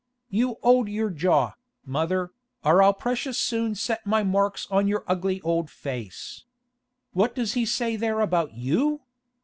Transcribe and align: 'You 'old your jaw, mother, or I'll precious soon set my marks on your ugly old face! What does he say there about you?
'You 0.31 0.55
'old 0.63 0.89
your 0.89 1.11
jaw, 1.11 1.51
mother, 1.85 2.31
or 2.63 2.81
I'll 2.81 2.91
precious 2.91 3.37
soon 3.37 3.75
set 3.75 4.03
my 4.03 4.23
marks 4.23 4.65
on 4.71 4.87
your 4.87 5.03
ugly 5.05 5.39
old 5.41 5.69
face! 5.69 6.43
What 7.13 7.35
does 7.35 7.53
he 7.53 7.67
say 7.67 7.95
there 7.97 8.19
about 8.21 8.55
you? 8.55 9.01